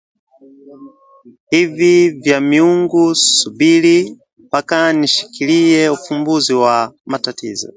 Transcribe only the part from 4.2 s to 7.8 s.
mpaka nishikilie ufumbuzi wa matatizo